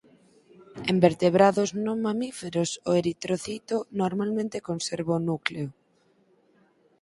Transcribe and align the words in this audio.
En 0.91 0.97
vertebrados 1.05 1.69
non 1.85 1.97
mamíferos 2.07 2.69
o 2.89 2.91
eritrocito 3.01 3.75
normalmente 4.01 4.65
conserva 4.69 5.17
o 5.19 5.23
núcleo. 5.29 5.67